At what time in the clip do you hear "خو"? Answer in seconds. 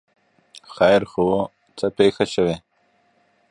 1.11-1.21